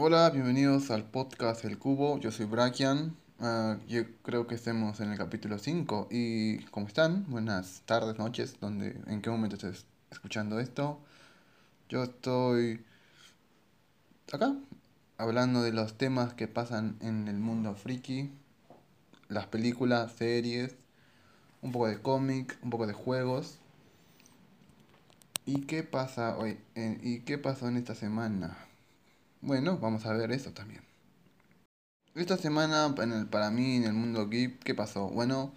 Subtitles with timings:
[0.00, 2.20] Hola, bienvenidos al podcast El Cubo.
[2.20, 3.16] Yo soy Brakian.
[3.40, 6.06] Ah, yo creo que estemos en el capítulo 5.
[6.12, 7.24] ¿Y cómo están?
[7.28, 11.00] Buenas tardes, noches, donde, ¿en qué momento estés escuchando esto?
[11.88, 12.84] Yo estoy
[14.32, 14.54] acá
[15.16, 18.30] hablando de los temas que pasan en el mundo friki,
[19.28, 20.76] las películas, series,
[21.60, 23.58] un poco de cómic, un poco de juegos.
[25.44, 26.56] ¿Y qué pasa hoy?
[26.76, 28.67] En- ¿Y qué pasó en esta semana?
[29.40, 30.82] Bueno, vamos a ver eso también.
[32.14, 35.08] Esta semana, en el- para mí, en el mundo geek, ¿qué pasó?
[35.08, 35.52] Bueno,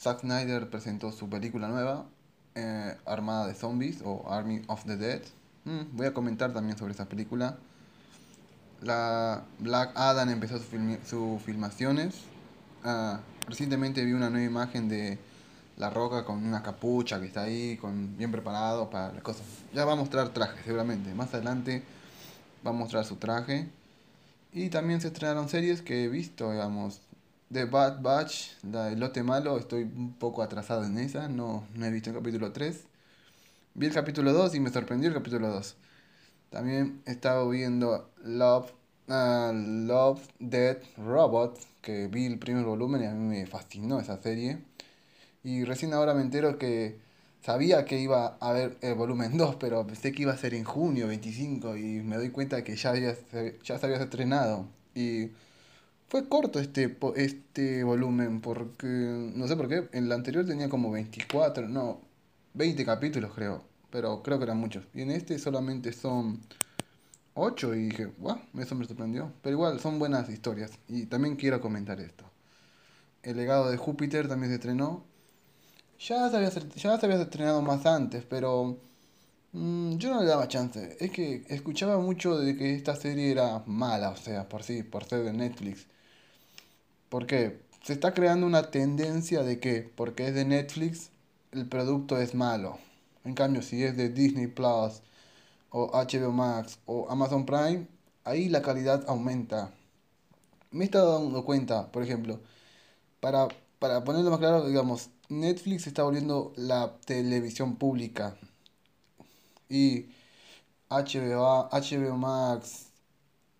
[0.00, 2.06] Zack Snyder presentó su película nueva,
[2.54, 5.22] eh, Armada de Zombies o Army of the Dead.
[5.64, 7.58] Mm, voy a comentar también sobre esa película.
[8.80, 10.66] La Black Adam empezó sus
[11.08, 12.16] sus filmaciones.
[12.84, 15.18] Ah, recientemente vi una nueva imagen de
[15.76, 19.46] La Roca con una capucha que está ahí, con, bien preparado para las cosas.
[19.72, 21.14] Ya va a mostrar traje, seguramente.
[21.14, 21.82] Más adelante
[22.64, 23.68] va a mostrar su traje.
[24.52, 27.00] Y también se estrenaron series que he visto, digamos.
[27.50, 31.86] The Bad Batch, la de Lote Malo, estoy un poco atrasado en esa, no, no
[31.86, 32.84] he visto el capítulo 3.
[33.74, 35.76] Vi el capítulo 2 y me sorprendió el capítulo 2.
[36.50, 38.72] También he estado viendo Love,
[39.08, 44.20] ah, Love, Dead, Robot, que vi el primer volumen y a mí me fascinó esa
[44.22, 44.58] serie.
[45.44, 46.98] Y recién ahora me entero que
[47.42, 50.64] sabía que iba a haber el volumen 2, pero pensé que iba a ser en
[50.64, 53.16] junio 25 y me doy cuenta que ya, había,
[53.64, 54.66] ya se había estrenado.
[54.94, 55.30] Y
[56.08, 58.86] fue corto este, este volumen porque,
[59.34, 62.00] no sé por qué, en el anterior tenía como 24, no,
[62.54, 64.84] 20 capítulos creo, pero creo que eran muchos.
[64.94, 66.40] Y en este solamente son
[67.34, 69.32] 8 y dije, wow, eso me sorprendió.
[69.42, 72.24] Pero igual, son buenas historias y también quiero comentar esto.
[73.22, 75.04] El legado de Júpiter también se estrenó.
[76.06, 78.78] Ya se había, ya se había estrenado más antes, pero
[79.52, 80.96] mm, yo no le daba chance.
[81.00, 85.04] Es que escuchaba mucho de que esta serie era mala, o sea, por sí, por
[85.04, 85.86] ser de Netflix.
[87.08, 91.10] Porque se está creando una tendencia de que, porque es de Netflix,
[91.52, 92.78] el producto es malo.
[93.24, 95.02] En cambio, si es de Disney Plus,
[95.70, 97.86] o HBO Max, o Amazon Prime,
[98.24, 99.72] ahí la calidad aumenta.
[100.70, 102.40] Me he estado dando cuenta, por ejemplo,
[103.20, 103.48] para,
[103.82, 108.36] para ponerlo más claro, digamos, Netflix está volviendo la televisión pública.
[109.68, 110.06] Y
[110.88, 112.86] HBO, HBO Max,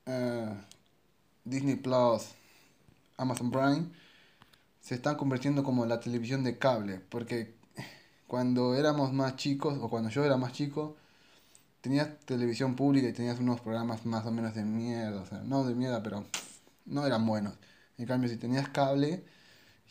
[0.07, 0.47] eh,
[1.45, 2.29] Disney Plus,
[3.17, 3.87] Amazon Prime
[4.81, 7.01] se están convirtiendo como la televisión de cable.
[7.09, 7.57] Porque
[8.29, 10.95] cuando éramos más chicos, o cuando yo era más chico,
[11.81, 15.21] tenías televisión pública y tenías unos programas más o menos de mierda.
[15.21, 16.25] O sea, no de mierda, pero
[16.87, 17.55] no eran buenos.
[17.99, 19.25] En cambio, si tenías cable,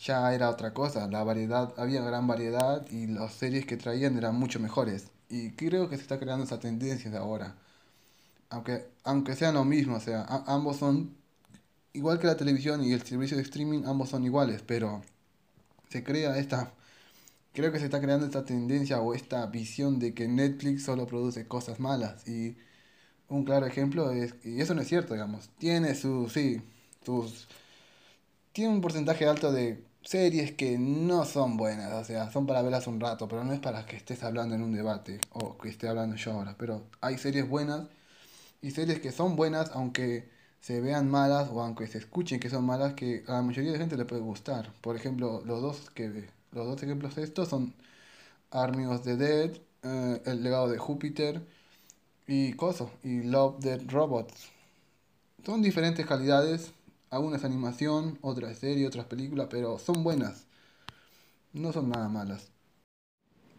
[0.06, 1.07] ya era otra cosa.
[1.07, 5.07] La variedad, había gran variedad y las series que traían eran mucho mejores.
[5.29, 7.56] Y creo que se está creando esa tendencia de ahora.
[8.50, 11.16] Aunque, aunque sean lo mismo, o sea, a- ambos son
[11.94, 15.01] igual que la televisión y el servicio de streaming, ambos son iguales, pero
[15.89, 16.73] se crea esta,
[17.53, 21.47] creo que se está creando esta tendencia o esta visión de que Netflix solo produce
[21.47, 22.28] cosas malas.
[22.28, 22.57] Y
[23.29, 26.62] un claro ejemplo es, y eso no es cierto, digamos, tiene sus, sí,
[27.06, 27.47] sus,
[28.53, 32.88] tiene un porcentaje alto de series que no son buenas, o sea, son para verlas
[32.88, 35.88] un rato, pero no es para que estés hablando en un debate o que esté
[35.88, 37.88] hablando yo ahora, pero hay series buenas
[38.62, 40.29] y series que son buenas aunque
[40.62, 43.79] se vean malas o aunque se escuchen que son malas que a la mayoría de
[43.79, 44.72] gente le puede gustar.
[44.81, 47.73] Por ejemplo, los dos que los dos ejemplos de estos son
[48.51, 49.51] Army of the Dead,
[49.83, 51.41] eh, El legado de Júpiter
[52.28, 54.50] y Coso y Love Dead Robots.
[55.45, 56.72] Son diferentes calidades,
[57.11, 60.47] algunas animación, otras serie, otras películas, pero son buenas.
[61.53, 62.51] No son nada malas.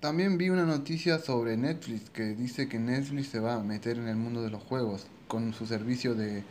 [0.01, 4.09] También vi una noticia sobre Netflix que dice que Netflix se va a meter en
[4.09, 6.43] el mundo de los juegos con su servicio de,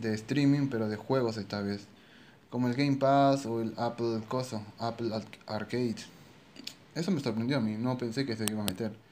[0.00, 1.86] de streaming, pero de juegos esta vez.
[2.50, 5.10] Como el Game Pass o el Apple Coso, Apple
[5.46, 5.96] Arcade.
[6.94, 9.05] Eso me sorprendió a mí, no pensé que se iba a meter.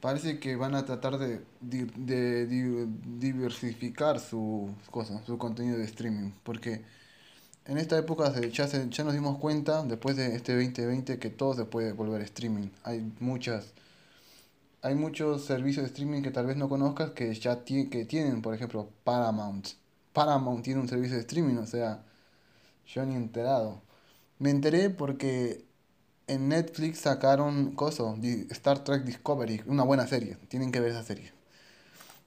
[0.00, 2.86] Parece que van a tratar de, di- de di-
[3.18, 6.82] diversificar su cosa, su contenido de streaming, porque
[7.66, 11.54] en esta época ya, se- ya nos dimos cuenta, después de este 2020, que todo
[11.54, 12.68] se puede volver streaming.
[12.84, 13.74] Hay muchas,
[14.82, 18.42] hay muchos servicios de streaming que tal vez no conozcas que ya ti- que tienen,
[18.42, 19.68] por ejemplo, Paramount.
[20.12, 22.04] Paramount tiene un servicio de streaming, o sea,
[22.86, 23.82] yo ni enterado.
[24.38, 25.66] Me enteré porque
[26.28, 28.16] en Netflix sacaron coso,
[28.50, 30.36] Star Trek Discovery, una buena serie.
[30.48, 31.32] Tienen que ver esa serie.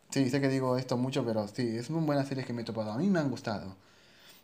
[0.09, 2.65] Sí, sé que digo esto mucho, pero sí, es una buena serie que me he
[2.65, 2.91] topado.
[2.91, 3.77] A mí me han gustado.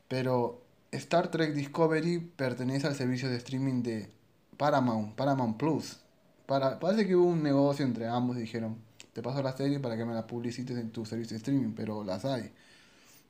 [0.07, 0.61] Pero
[0.91, 4.09] Star Trek Discovery pertenece al servicio de streaming de
[4.57, 5.97] Paramount, Paramount Plus.
[6.45, 8.77] Para, parece que hubo un negocio entre ambos y dijeron,
[9.13, 12.03] te paso la serie para que me la publicites en tu servicio de streaming, pero
[12.03, 12.51] las hay.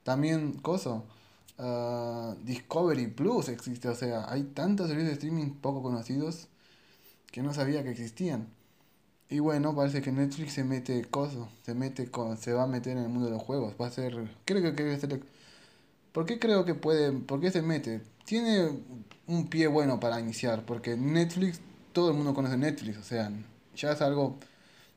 [0.04, 1.06] También, coso,
[1.57, 6.48] ah, Discovery Plus existe, o sea, hay tantos servicios de streaming poco conocidos
[7.31, 8.48] que no sabía que existían.
[9.30, 12.98] Y bueno, parece que Netflix se mete coso, se mete con, se va a meter
[12.98, 14.15] en el mundo de los juegos, va a ser,
[14.45, 15.21] creo que, que ser,
[16.13, 18.01] ¿por qué creo que puede, por qué se mete?
[18.25, 18.69] Tiene
[19.27, 21.59] un pie bueno para iniciar, porque Netflix,
[21.94, 23.31] todo el mundo conoce Netflix, o sea,
[23.75, 24.38] ya es algo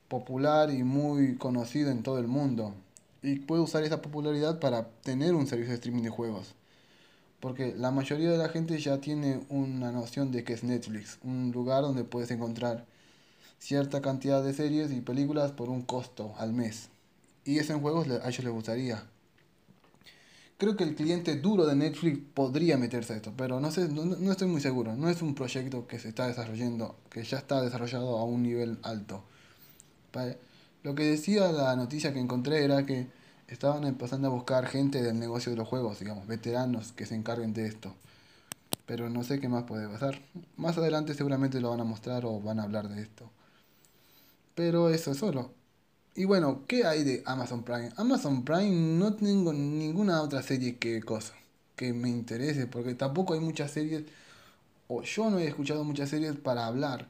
[0.07, 2.73] popular y muy conocido en todo el mundo.
[3.21, 6.55] Y puede usar esa popularidad para tener un servicio de streaming de juegos.
[7.39, 11.51] Porque la mayoría de la gente ya tiene una noción de que es Netflix, un
[11.51, 12.85] lugar donde puedes encontrar
[13.59, 16.89] cierta cantidad de series y películas por un costo al mes.
[17.45, 19.03] Y eso en juegos a ellos les gustaría.
[20.57, 24.31] Creo que el cliente duro de Netflix podría meterse a esto, pero no sé, no,
[24.31, 24.95] estoy muy seguro.
[24.95, 28.77] No es un proyecto que se está desarrollando, que ya está desarrollado a un nivel
[28.83, 29.23] alto.
[30.83, 33.07] Lo que decía la noticia que encontré era que
[33.47, 37.53] estaban empezando a buscar gente del negocio de los juegos, digamos, veteranos que se encarguen
[37.53, 37.93] de esto.
[38.85, 40.21] Pero no sé qué más puede pasar.
[40.57, 43.29] Más adelante seguramente lo van a mostrar o van a hablar de esto.
[44.55, 45.51] Pero eso es solo.
[46.15, 47.91] Y bueno, ¿qué hay de Amazon Prime?
[47.95, 51.33] Amazon Prime no tengo ninguna otra serie que cosa
[51.75, 54.03] que me interese, porque tampoco hay muchas series,
[54.87, 57.07] o yo no he escuchado muchas series para hablar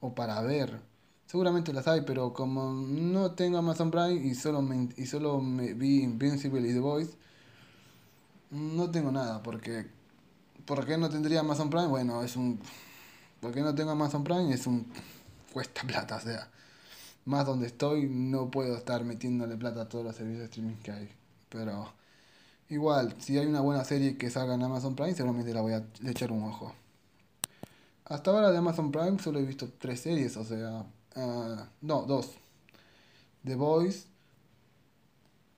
[0.00, 0.80] o para ver.
[1.28, 5.74] Seguramente las hay, pero como no tengo Amazon Prime y solo me, y solo me
[5.74, 7.12] vi Invincible y The Voice,
[8.50, 9.86] no tengo nada, porque
[10.64, 11.88] ¿por qué no tendría Amazon Prime?
[11.88, 12.58] Bueno, es un
[13.42, 14.54] ¿por qué no tengo Amazon Prime?
[14.54, 14.86] Es un
[15.52, 16.48] cuesta plata, o sea,
[17.26, 20.92] más donde estoy no puedo estar metiéndole plata a todos los servicios de streaming que
[20.92, 21.10] hay,
[21.50, 21.92] pero
[22.70, 25.84] igual, si hay una buena serie que salga en Amazon Prime, seguramente la voy a
[26.06, 26.74] echar un ojo.
[28.06, 30.86] Hasta ahora de Amazon Prime solo he visto tres series, o sea,
[31.16, 32.32] Ah, no, dos.
[33.44, 34.06] The Boys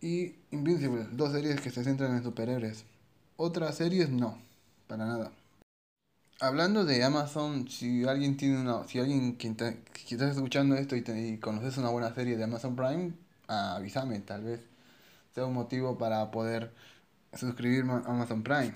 [0.00, 2.84] y Invincible, dos series que se centran en superhéroes.
[3.36, 4.38] Otras series no,
[4.86, 5.32] para nada.
[6.40, 11.76] Hablando de Amazon, si alguien tiene una, si alguien que, estás escuchando esto y, conoces
[11.76, 13.12] una buena serie de Amazon Prime,
[13.46, 14.60] avísame, tal vez
[15.34, 16.72] sea un motivo para poder
[17.34, 18.72] suscribirme a Amazon Prime.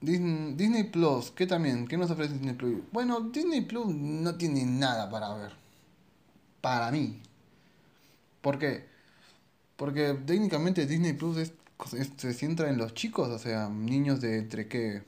[0.00, 1.86] Disney, Plus, ¿qué también?
[1.86, 2.82] ¿Qué nos ofrece Disney Plus?
[2.92, 5.66] Bueno, Disney Plus no tiene nada para ver
[6.66, 7.22] para mí.
[8.40, 8.86] ¿Por qué?
[9.76, 11.52] Porque técnicamente Disney Plus es,
[12.16, 15.04] se centra en los chicos, o sea, niños de entre qué,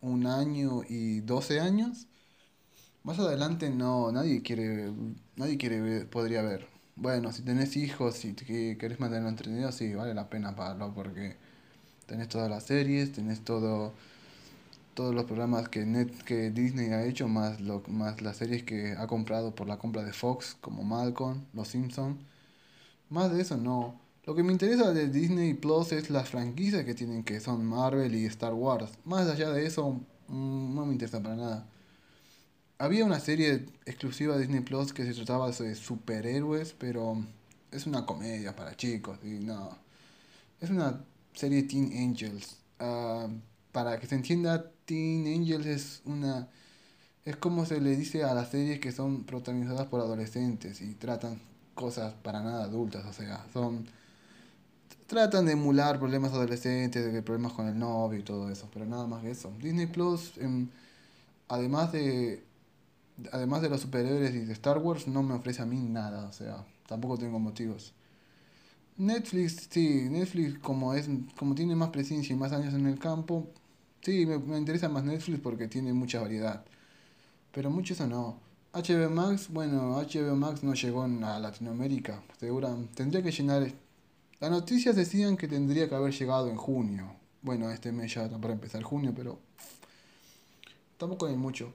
[0.00, 2.06] un año y 12 años.
[3.02, 4.92] Más adelante no, nadie quiere,
[5.36, 6.66] nadie quiere podría ver.
[6.96, 11.36] Bueno, si tenés hijos, si querés mantenerlo entretenido, sí, vale la pena pagarlo porque
[12.06, 13.94] tenés todas las series, tenés todo
[14.94, 18.92] todos los programas que Net, que Disney ha hecho, más, lo, más las series que
[18.92, 22.18] ha comprado por la compra de Fox, como Malcolm, Los Simpsons.
[23.10, 24.00] Más de eso no.
[24.26, 28.14] Lo que me interesa de Disney Plus es las franquicias que tienen, que son Marvel
[28.14, 28.92] y Star Wars.
[29.04, 31.66] Más allá de eso, mm, no me interesa para nada.
[32.78, 37.24] Había una serie exclusiva de Disney Plus que se trataba de superhéroes, pero
[37.70, 39.78] es una comedia para chicos y no.
[40.60, 41.04] Es una
[41.34, 42.56] serie Teen Angels.
[42.78, 43.28] Ah,
[43.74, 46.48] para que se entienda, Teen Angels es una
[47.24, 51.40] es como se le dice a las series que son protagonizadas por adolescentes y tratan
[51.74, 53.86] cosas para nada adultas, o sea, son
[55.06, 59.06] tratan de emular problemas adolescentes, de problemas con el novio y todo eso, pero nada
[59.06, 59.52] más que eso.
[59.60, 60.68] Disney Plus em,
[61.48, 62.44] además de
[63.32, 66.32] además de los superhéroes y de Star Wars no me ofrece a mí nada, o
[66.32, 67.92] sea, tampoco tengo motivos.
[68.96, 73.48] Netflix, sí, Netflix como es como tiene más presencia y más años en el campo,
[74.04, 76.62] Sí, me, interesa más Netflix porque tiene mucha variedad.
[77.52, 78.38] Pero mucho eso no.
[78.74, 82.22] HBO Max, bueno, HBO Max no llegó a Latinoamérica.
[82.38, 83.72] Segura, tendría que llenar.
[84.40, 87.16] Las noticias decían que tendría que haber llegado en junio.
[87.40, 89.38] Bueno, este mes ya para empezar junio, pero
[90.98, 91.72] tampoco hay mucho.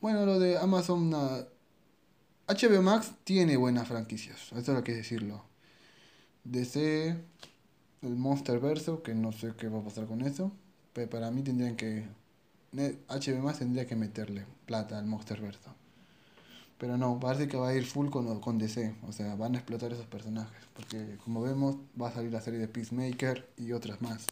[0.00, 5.42] Bueno, lo de Amazon, HBO Max tiene buenas franquicias, eso es lo que decirlo.
[6.44, 7.16] DC,
[8.02, 10.52] el Monster Verso, que no sé qué va a pasar con eso
[11.06, 12.08] para mí tendrían que.
[12.72, 15.70] HB tendría que meterle plata al Monsterverse.
[16.78, 18.96] Pero no, parece que va a ir full con, con DC.
[19.08, 20.62] O sea, van a explotar esos personajes.
[20.74, 24.26] Porque como vemos, va a salir la serie de Peacemaker y otras más.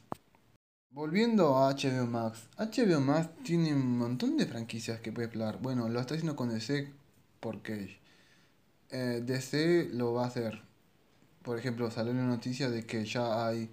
[0.90, 2.48] Volviendo a HBO Max.
[2.56, 5.58] HBO Max tiene un montón de franquicias que puede explorar.
[5.60, 6.92] Bueno, lo está haciendo con DC
[7.40, 7.98] porque
[8.90, 10.62] eh, DC lo va a hacer.
[11.42, 13.70] Por ejemplo, salió una noticia de que ya hay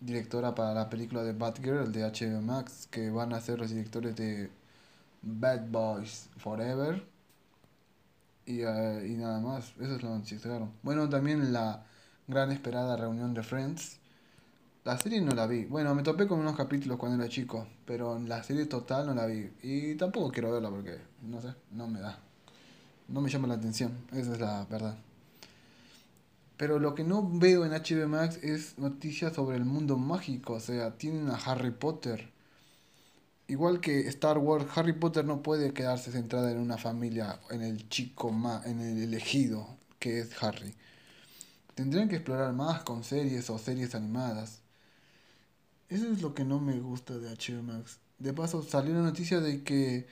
[0.00, 4.16] directora para la película de Batgirl de HBO Max, que van a ser los directores
[4.16, 4.50] de
[5.22, 7.04] Bad Boys Forever
[8.46, 10.72] Y, eh, y nada más, eso es lo que sacaron.
[10.82, 11.84] Bueno, también la
[12.28, 13.98] gran esperada reunión de Friends.
[14.84, 15.66] La serie no la vi.
[15.66, 19.26] Bueno, me topé con unos capítulos cuando era chico, pero la serie total no la
[19.26, 19.50] vi.
[19.62, 22.18] Y tampoco quiero verla porque, no sé, no me da.
[23.08, 24.96] No me llama la atención, esa es la verdad.
[26.56, 30.54] Pero lo que no veo en HBO Max es noticias sobre el mundo mágico.
[30.54, 32.30] O sea, tienen a Harry Potter.
[33.48, 37.88] Igual que Star Wars, Harry Potter no puede quedarse centrada en una familia, en el
[37.88, 40.74] chico más, en el elegido que es Harry.
[41.74, 44.60] Tendrían que explorar más con series o series animadas.
[45.88, 47.98] Eso es lo que no me gusta de HBO Max.
[48.18, 50.06] De paso, salió la noticia de que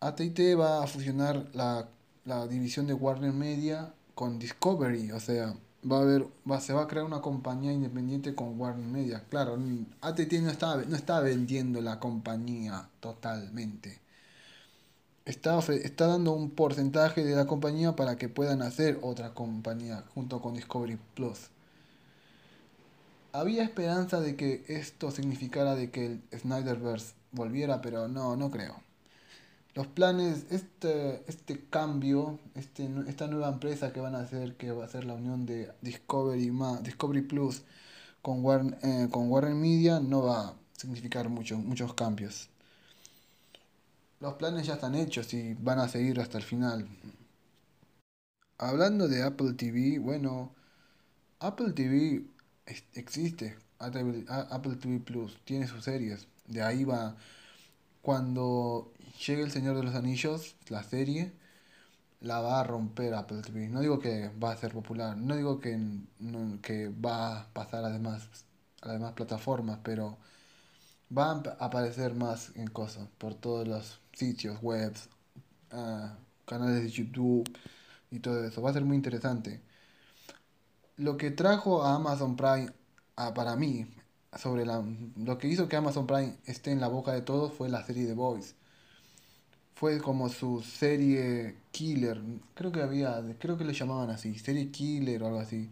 [0.00, 1.88] AT&T va a fusionar la,
[2.24, 5.54] la división de Warner Media con Discovery, o sea,
[5.90, 9.24] va a haber, va, se va a crear una compañía independiente con Warner Media.
[9.28, 9.58] Claro,
[10.00, 14.00] ATT no está, no está vendiendo la compañía totalmente.
[15.24, 20.40] Está, está dando un porcentaje de la compañía para que puedan hacer otra compañía junto
[20.42, 21.50] con Discovery Plus.
[23.32, 28.84] Había esperanza de que esto significara de que el Snyderverse volviera, pero no, no creo
[29.74, 34.84] los planes, este, este cambio, este, esta nueva empresa que van a hacer, que va
[34.84, 36.52] a ser la unión de Discovery,
[36.82, 37.62] Discovery Plus
[38.22, 42.50] con Warner, eh, con Warner Media, no va a significar mucho, muchos cambios.
[44.20, 46.88] Los planes ya están hechos y van a seguir hasta el final.
[48.58, 50.54] Hablando de Apple TV, bueno,
[51.40, 52.24] Apple TV
[52.94, 57.16] existe, Apple TV Plus tiene sus series, de ahí va
[58.04, 58.92] cuando
[59.26, 61.32] llegue El Señor de los Anillos, la serie,
[62.20, 63.68] la va a romper Apple TV.
[63.68, 65.78] No digo que va a ser popular, no digo que,
[66.62, 68.28] que va a pasar a, demás,
[68.82, 70.18] a las demás plataformas, pero
[71.16, 75.08] va a aparecer más en cosas por todos los sitios, webs,
[75.70, 77.48] ah, canales de YouTube
[78.10, 78.62] y todo eso.
[78.62, 79.62] Va a ser muy interesante.
[80.96, 82.70] Lo que trajo a Amazon Prime,
[83.16, 83.86] a, para mí,
[84.38, 84.84] sobre la,
[85.16, 88.06] lo que hizo que Amazon Prime esté en la boca de todos fue la serie
[88.06, 88.54] The Boys.
[89.74, 92.20] Fue como su serie killer,
[92.54, 95.70] creo que había, creo que le llamaban así, serie killer o algo así.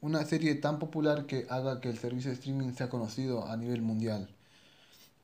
[0.00, 3.82] Una serie tan popular que haga que el servicio de streaming sea conocido a nivel
[3.82, 4.28] mundial.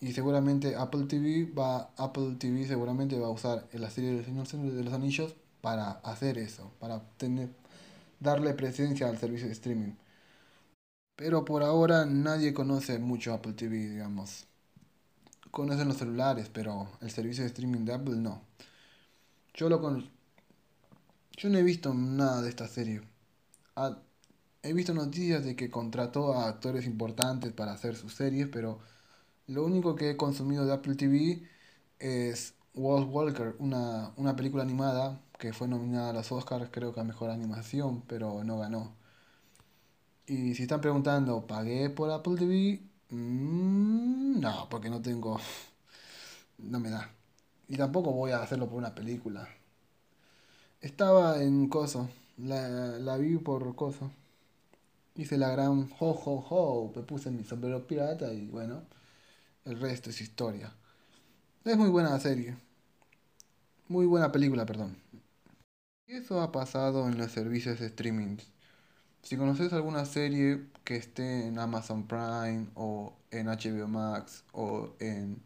[0.00, 4.46] Y seguramente Apple TV va, Apple TV seguramente va a usar la serie del Señor
[4.48, 7.50] de los Anillos para hacer eso, para tener,
[8.18, 9.92] darle presencia al servicio de streaming.
[11.20, 14.46] Pero por ahora nadie conoce mucho Apple TV, digamos.
[15.50, 18.40] Conocen los celulares, pero el servicio de streaming de Apple no.
[19.52, 20.08] Yo lo con...
[21.36, 23.02] Yo no he visto nada de esta serie.
[23.76, 23.98] Ah,
[24.62, 28.78] he visto noticias de que contrató a actores importantes para hacer sus series, pero
[29.46, 31.42] lo único que he consumido de Apple TV
[31.98, 37.00] es Walt Walker, una, una película animada que fue nominada a los Oscars, creo que
[37.00, 38.99] a mejor animación, pero no ganó.
[40.30, 42.80] Y si están preguntando, ¿pagué por Apple TV?
[43.10, 45.38] Mm, no, porque no tengo...
[46.58, 47.10] No me da.
[47.68, 49.48] Y tampoco voy a hacerlo por una película.
[50.80, 52.08] Estaba en Coso.
[52.38, 52.68] La,
[52.98, 54.10] la vi por Coso.
[55.14, 56.92] Hice la gran ho ho ho.
[56.96, 58.82] Me puse mi sombrero pirata y bueno.
[59.64, 60.72] El resto es historia.
[61.64, 62.56] Es muy buena serie.
[63.88, 64.96] Muy buena película, perdón.
[66.06, 68.36] Y eso ha pasado en los servicios de streaming.
[69.22, 75.40] Si conoces alguna serie que esté en Amazon Prime o en HBO Max o en,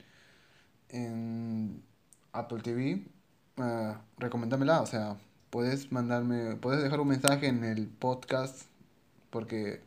[0.88, 1.83] en
[2.33, 3.07] Apple TV,
[3.59, 4.81] uh, recomendámela.
[4.83, 5.16] O sea,
[5.50, 8.62] puedes mandarme, puedes dejar un mensaje en el podcast
[9.31, 9.83] porque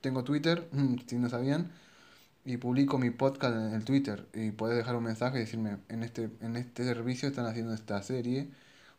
[0.00, 0.68] tengo Twitter,
[1.06, 1.70] si no sabían,
[2.44, 6.02] y publico mi podcast en el Twitter y puedes dejar un mensaje y decirme en
[6.02, 8.50] este en este servicio están haciendo esta serie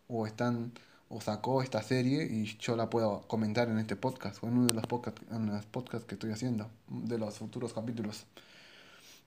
[0.07, 0.71] o están
[1.13, 4.67] o sacó esta serie y yo la puedo comentar en este podcast o en uno
[4.67, 5.21] de los podcasts,
[5.69, 8.25] podcasts que estoy haciendo de los futuros capítulos.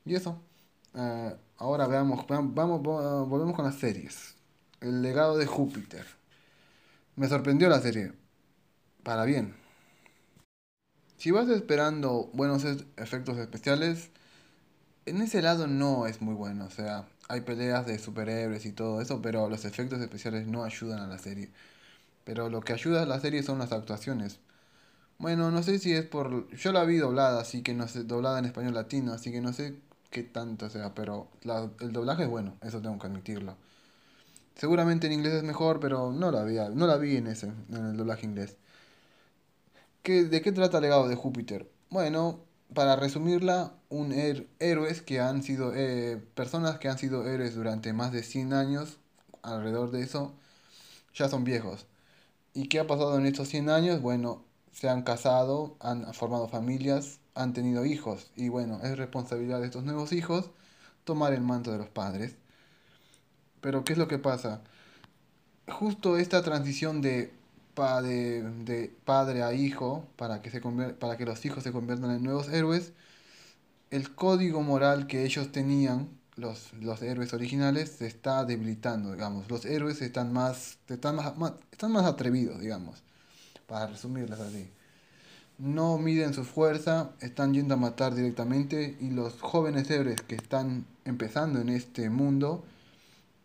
[0.05, 0.41] Y eso.
[0.95, 4.35] Eh, ahora veamos, vamos, volvemos con las series.
[4.81, 6.05] El legado de Júpiter.
[7.15, 8.13] Me sorprendió la serie.
[9.05, 9.55] Para bien.
[11.19, 12.65] Si vas esperando buenos
[12.97, 14.11] efectos especiales,
[15.07, 16.65] en ese lado no es muy bueno.
[16.65, 20.99] O sea, hay peleas de superhéroes y todo eso, pero los efectos especiales no ayudan
[21.01, 21.51] a la serie.
[22.27, 24.41] Pero lo que ayuda a la serie son las actuaciones.
[25.19, 26.51] Bueno, no sé si es por...
[26.57, 29.53] Yo la vi doblada, así que no sé, doblada en español latino, así que no
[29.53, 29.77] sé
[30.11, 31.29] qué tanto sea, pero
[31.81, 33.57] el doblaje es bueno, eso tengo que admitirlo.
[34.57, 37.87] Seguramente en inglés es mejor, pero no la vi, no la vi en ese, en
[37.91, 38.57] el doblaje inglés.
[40.03, 41.71] ¿Qué, ¿De qué trata el legado de Júpiter?
[41.91, 42.41] Bueno,
[42.75, 44.13] para resumirla, un
[44.59, 48.99] héroes que han sido eh, personas que han sido héroes durante más de 100 años,
[49.43, 50.35] alrededor de eso,
[51.15, 51.87] ya son viejos.
[52.57, 54.01] ¿Y qué ha pasado en estos 100 años?
[54.03, 58.33] Bueno, se han casado, han formado familias, han tenido hijos.
[58.35, 60.51] Y bueno, es responsabilidad de estos nuevos hijos
[61.05, 62.37] tomar el manto de los padres.
[63.61, 64.63] Pero ¿qué es lo que pasa?
[65.69, 67.33] Justo esta transición de,
[67.77, 72.23] de, de padre a hijo, para que, se para que los hijos se conviertan en
[72.23, 72.93] nuevos héroes,
[73.91, 79.51] el código moral que ellos tenían, los, los héroes originales, se está debilitando, digamos.
[79.51, 81.33] Los héroes están más, están más,
[81.73, 83.03] están más atrevidos, digamos,
[83.67, 84.71] para resumirlas así.
[85.59, 90.85] No miden su fuerza, están yendo a matar directamente y los jóvenes héroes que están
[91.07, 92.63] empezando en este mundo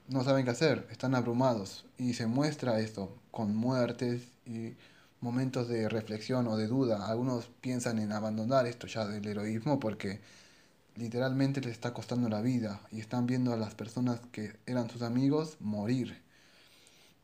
[0.09, 4.73] no saben qué hacer, están abrumados y se muestra esto con muertes y
[5.21, 7.07] momentos de reflexión o de duda.
[7.07, 10.19] Algunos piensan en abandonar esto ya del heroísmo porque
[10.95, 15.01] literalmente les está costando la vida y están viendo a las personas que eran sus
[15.01, 16.21] amigos morir.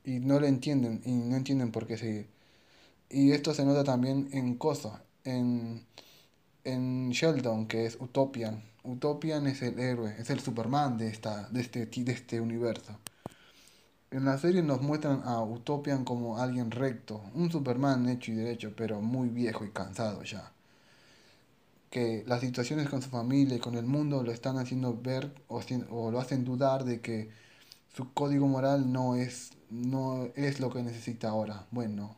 [0.03, 2.29] Y no le entienden, y no entienden por qué seguir.
[3.09, 5.85] Y esto se nota también en Cosa, en,
[6.63, 8.63] en Sheldon, que es Utopian.
[8.83, 12.99] Utopian es el héroe, es el Superman de, esta, de, este, de este universo.
[14.11, 18.73] En la serie nos muestran a Utopian como alguien recto, un Superman hecho y derecho,
[18.75, 20.51] pero muy viejo y cansado ya.
[21.89, 25.61] Que las situaciones con su familia y con el mundo lo están haciendo ver o,
[25.89, 27.29] o lo hacen dudar de que
[27.95, 31.67] su código moral no es, no es lo que necesita ahora.
[31.71, 32.17] Bueno,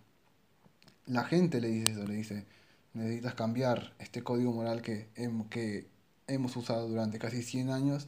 [1.05, 2.45] la gente le dice eso, le dice,
[2.93, 5.09] necesitas cambiar este código moral que,
[5.49, 5.87] que
[6.27, 8.07] hemos usado durante casi 100 años,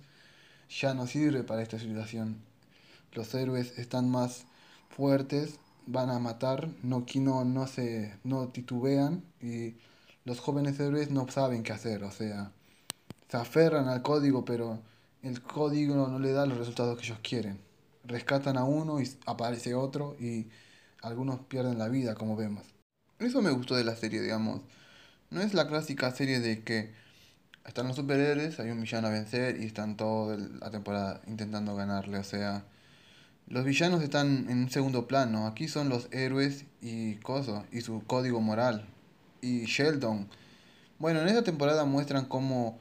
[0.69, 2.43] ya no sirve para esta situación
[3.13, 4.45] los héroes están más
[4.89, 9.75] fuertes, van a matar, no, no, no, se, no titubean y
[10.25, 12.51] los jóvenes héroes no saben qué hacer, o sea,
[13.29, 14.79] se aferran al código, pero
[15.23, 17.59] el código no le da los resultados que ellos quieren.
[18.03, 20.47] Rescatan a uno y aparece otro y
[21.01, 22.65] algunos pierden la vida, como vemos.
[23.19, 24.61] Eso me gustó de la serie, digamos.
[25.29, 26.91] No es la clásica serie de que
[27.65, 32.17] están los superhéroes, hay un villano a vencer y están toda la temporada intentando ganarle,
[32.17, 32.65] o sea,
[33.47, 35.45] los villanos están en un segundo plano.
[35.45, 38.87] Aquí son los héroes y cosas, y su código moral.
[39.41, 40.27] Y Sheldon.
[40.99, 42.79] Bueno, en esta temporada muestran cómo,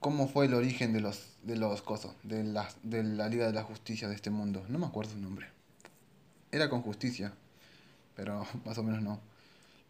[0.00, 3.52] cómo fue el origen de los, de los cosas, de la, de la Liga de
[3.52, 4.64] la Justicia de este mundo.
[4.68, 5.48] No me acuerdo su nombre.
[6.52, 7.34] Era con justicia,
[8.14, 9.20] pero más o menos no.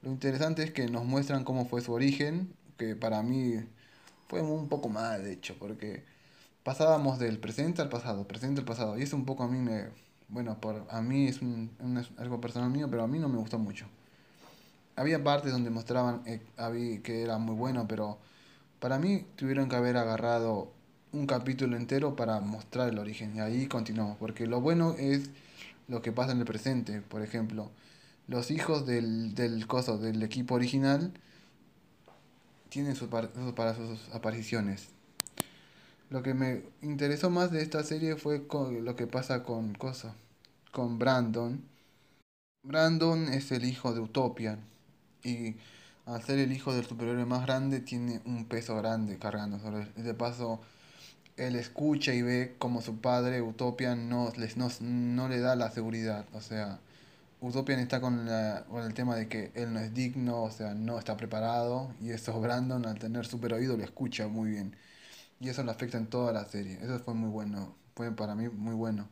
[0.02, 3.56] Lo interesante es que nos muestran cómo fue su origen, que para mí
[4.28, 6.04] fue un poco mal, de hecho, porque
[6.62, 9.88] pasábamos del presente al pasado, presente al pasado, y eso un poco a mí me,
[10.28, 11.70] bueno, por, a mí es, un,
[12.18, 13.86] algo personal mío, pero a mí no me gustó mucho.
[14.98, 18.18] Había partes donde mostraban eh, que era muy bueno, pero
[18.80, 20.72] para mí tuvieron que haber agarrado
[21.12, 25.30] un capítulo entero para mostrar el origen y ahí continuó, porque lo bueno es
[25.86, 27.70] lo que pasa en el presente, por ejemplo,
[28.26, 31.12] los hijos del, del coso, del equipo original,
[32.68, 34.88] tienen sus para sus apariciones.
[36.10, 38.44] Lo que me interesó más de esta serie fue
[38.82, 40.12] lo que pasa con Cosa,
[40.72, 41.62] con Brandon.
[42.64, 44.58] Brandon es el hijo de Utopian
[45.22, 45.56] y
[46.06, 49.92] al ser el hijo del superhéroe más grande tiene un peso grande cargando sobre él.
[50.04, 50.60] De paso,
[51.36, 55.70] él escucha y ve como su padre Utopian no, les, no, no le da la
[55.70, 56.26] seguridad.
[56.34, 56.80] O sea,
[57.40, 60.74] Utopian está con, la, con el tema de que él no es digno, o sea,
[60.74, 61.94] no está preparado.
[62.00, 64.76] Y eso Brandon, al tener super oído, lo escucha muy bien.
[65.40, 66.78] Y eso lo afecta en toda la serie.
[66.82, 67.76] Eso fue muy bueno.
[67.94, 69.08] Fue para mí muy bueno.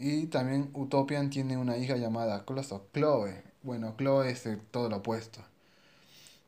[0.00, 3.42] Y también Utopian tiene una hija llamada Chloe.
[3.62, 5.40] Bueno, Chloe es todo lo opuesto.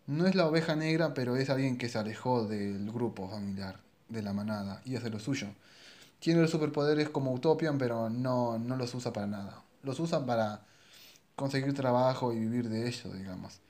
[0.07, 4.23] No es la oveja negra, pero es alguien que se alejó del grupo familiar, de
[4.23, 5.49] la manada, y hace lo suyo.
[6.19, 9.63] Tiene los superpoderes como Utopian, pero no, no los usa para nada.
[9.83, 10.67] Los usa para
[11.37, 13.61] conseguir trabajo y vivir de ello, digamos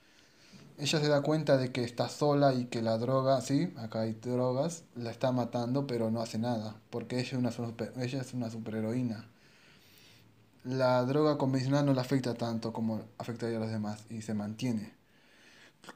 [0.77, 4.13] ella se da cuenta de que está sola y que la droga, sí, acá hay
[4.13, 8.49] drogas, la está matando, pero no hace nada, porque ella es una, ella es una
[8.49, 9.29] superheroína.
[10.63, 14.93] La droga convencional no la afecta tanto como afectaría a los demás y se mantiene.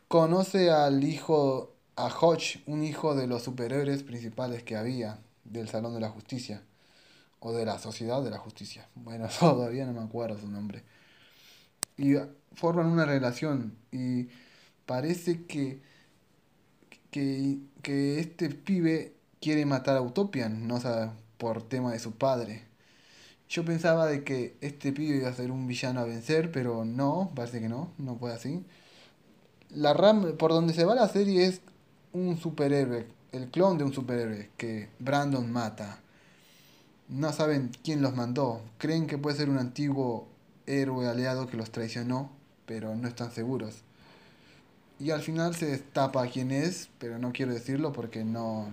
[0.08, 5.94] Conoce al hijo, a Hodge, un hijo de los superhéroes principales que había del Salón
[5.94, 6.64] de la Justicia,
[7.40, 8.88] o de la Sociedad de la Justicia.
[8.96, 10.84] Bueno, todavía no me acuerdo su nombre.
[11.98, 12.16] Y
[12.54, 14.28] forman una relación y
[14.86, 15.82] parece que,
[17.12, 22.67] que, este pibe quiere matar a Utopian, no o por tema de su padre.
[23.50, 27.32] Yo pensaba de que este pibe iba a ser un villano a vencer, pero no,
[27.34, 28.66] parece que no, no fue así.
[29.70, 31.62] La ram por donde se va la serie es
[32.12, 36.00] un superhéroe, el clon de un superhéroe que Brandon mata.
[37.08, 40.28] No saben quién los mandó, creen que puede ser un antiguo
[40.66, 42.30] héroe aliado que los traicionó,
[42.66, 43.84] pero no están seguros.
[45.00, 48.70] Y al final se destapa quién es, pero no quiero decirlo porque no,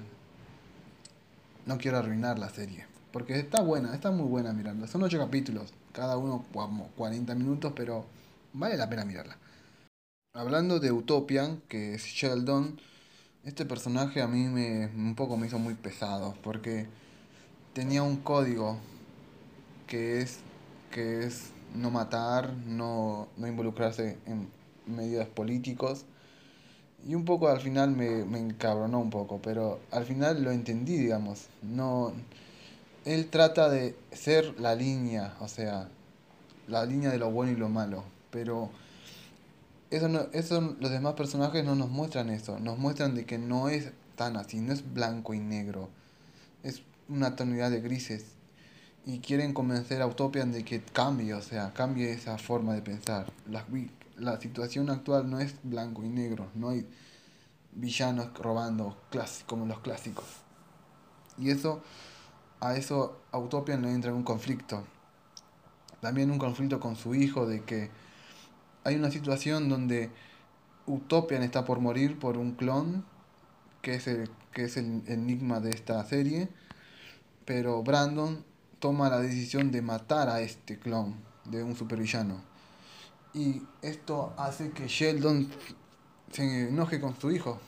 [1.66, 2.93] no quiero arruinar la serie.
[3.14, 4.88] Porque está buena, está muy buena mirarla.
[4.88, 8.04] Son ocho capítulos, cada uno como 40 minutos, pero
[8.52, 9.38] vale la pena mirarla.
[10.34, 12.80] Hablando de Utopian, que es Sheldon,
[13.44, 16.88] este personaje a mí me un poco me hizo muy pesado, porque
[17.72, 18.78] tenía un código
[19.86, 20.40] que es
[20.90, 24.48] que es no matar, no, no involucrarse en
[24.86, 26.04] medios políticos.
[27.06, 30.96] Y un poco al final me, me encabronó un poco, pero al final lo entendí,
[30.96, 31.46] digamos.
[31.62, 32.12] No,
[33.04, 35.88] él trata de ser la línea, o sea,
[36.68, 38.70] la línea de lo bueno y lo malo, pero
[39.90, 43.68] eso no, eso los demás personajes no nos muestran eso, nos muestran de que no
[43.68, 45.90] es tan así, no es blanco y negro,
[46.62, 48.24] es una tonalidad de grises
[49.06, 53.30] y quieren convencer a Utopian de que cambie, o sea, cambie esa forma de pensar.
[53.50, 53.66] La,
[54.16, 56.86] la situación actual no es blanco y negro, no hay
[57.72, 58.96] villanos robando
[59.46, 60.24] como los clásicos.
[61.36, 61.82] Y eso
[62.64, 64.84] a eso a Utopian le entra en un conflicto.
[66.00, 67.90] También un conflicto con su hijo de que
[68.84, 70.10] hay una situación donde
[70.86, 73.04] Utopian está por morir por un clon,
[73.82, 76.48] que es el, que es el enigma de esta serie,
[77.44, 78.42] pero Brandon
[78.78, 82.40] toma la decisión de matar a este clon de un supervillano.
[83.34, 85.50] Y esto hace que Sheldon
[86.32, 87.60] se enoje con su hijo,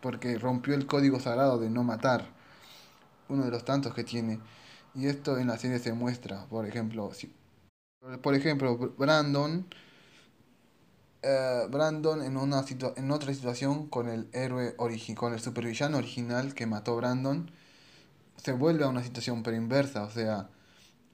[0.00, 2.37] porque rompió el código sagrado de no matar
[3.28, 4.40] uno de los tantos que tiene.
[4.94, 7.32] Y esto en la serie se muestra, por ejemplo, si,
[8.22, 9.66] por ejemplo, Brandon,
[11.22, 12.64] eh, Brandon en, una
[12.96, 14.76] en otra situación con el héroe
[15.16, 17.50] con el supervillano original que mató a Brandon,
[18.36, 20.48] se vuelve a una situación pero inversa, o sea,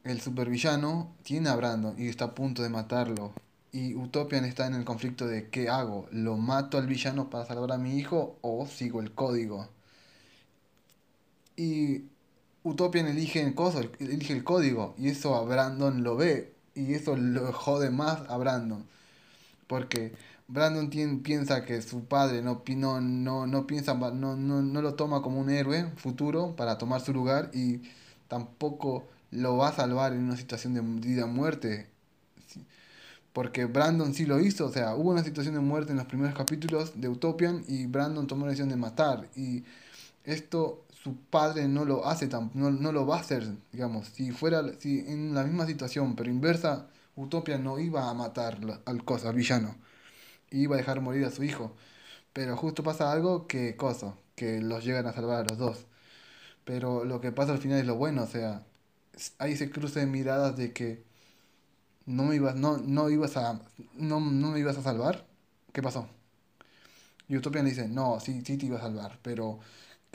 [0.05, 3.33] el supervillano tiene a Brandon y está a punto de matarlo.
[3.73, 7.73] Y Utopian está en el conflicto de qué hago, lo mato al villano para salvar
[7.73, 9.69] a mi hijo o sigo el código.
[11.57, 12.05] Y
[12.65, 13.55] Utopian elige el,
[14.01, 18.37] elige el código y eso a Brandon lo ve y eso lo jode más a
[18.37, 18.85] Brandon.
[19.67, 20.15] Porque
[20.49, 20.91] Brandon
[21.23, 25.41] piensa que su padre no, no, no, no piensa, no, no, no lo toma como
[25.41, 27.83] un héroe futuro para tomar su lugar y
[28.29, 31.89] tampoco lo va a salvar en una situación de vida muerte.
[33.33, 36.37] Porque Brandon sí lo hizo, o sea, hubo una situación de muerte en los primeros
[36.37, 39.29] capítulos de Utopian y Brandon tomó la decisión de matar.
[39.35, 39.65] Y
[40.25, 44.33] esto su padre no lo hace tan, no, no, lo va a hacer, digamos, si
[44.33, 49.29] fuera si en la misma situación, pero inversa, Utopia no iba a matar al cosa,
[49.29, 49.77] al villano,
[50.51, 51.75] iba a dejar morir a su hijo.
[52.33, 55.87] Pero justo pasa algo que cosa, que los llegan a salvar a los dos.
[56.65, 58.67] Pero lo que pasa al final es lo bueno, o sea,
[59.39, 61.05] hay ese cruce de miradas de que
[62.07, 63.61] no me ibas, no, no ibas a,
[63.95, 65.27] no, no me ibas a salvar.
[65.73, 66.09] ¿Qué pasó?
[67.29, 69.61] Y Utopia le dice, no, sí, sí te iba a salvar, pero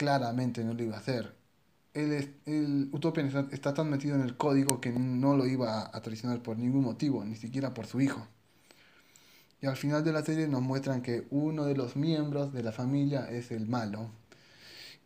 [0.00, 1.34] claramente no lo iba a hacer.
[1.92, 6.42] El, el Utopian está, tan metido en el código que no lo iba a traicionar
[6.42, 8.26] por ningún motivo, ni siquiera por su hijo.
[9.60, 12.72] Y al final de la serie nos muestran que uno de los miembros de la
[12.72, 14.10] familia es el malo.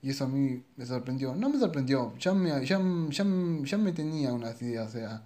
[0.02, 1.34] Y eso a mí me sorprendió.
[1.34, 2.78] No me sorprendió, ya me, ya,
[3.10, 3.24] ya,
[3.64, 4.88] ya me tenía unas ideas.
[4.88, 5.24] O sea,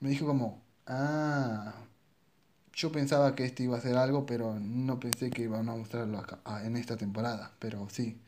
[0.00, 1.74] me dijo como, ah,
[2.74, 6.22] yo pensaba que este iba a ser algo, pero no pensé que iban a mostrarlo
[6.44, 7.52] ah, en esta temporada.
[7.58, 8.20] Pero sí.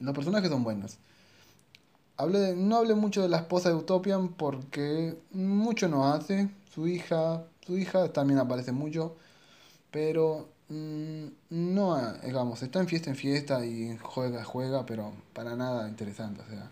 [0.00, 0.98] Los personajes son buenos.
[2.16, 6.50] Hablé no hablé mucho de la esposa de Utopian porque mucho no hace.
[6.74, 9.16] Su hija, su hija también aparece mucho.
[9.90, 15.88] Pero mm, no, digamos, está en fiesta en fiesta y juega, juega, pero para nada
[15.88, 16.42] interesante.
[16.42, 16.70] O sea,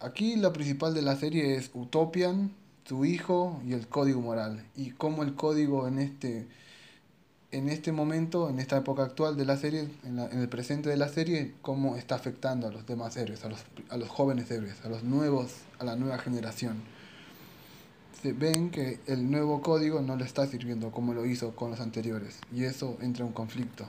[0.00, 2.52] aquí lo principal de la serie es Utopian,
[2.84, 4.66] su hijo y el código moral.
[4.76, 6.46] Y cómo el código en este
[7.52, 11.08] en este momento, en esta época actual de la serie, en, el presente de la
[11.08, 14.88] serie, cómo está afectando a los demás héroes, a los, a los jóvenes héroes, a
[14.88, 16.82] los nuevos, a la nueva generación.
[18.20, 21.80] Se ven que el nuevo código no le está sirviendo como lo hizo con los
[21.80, 23.86] anteriores, y eso entra en conflicto.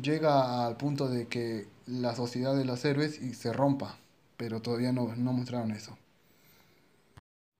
[0.00, 3.98] Llega al punto de que la sociedad de los héroes y se rompa,
[4.36, 5.98] pero todavía no, no mostraron eso.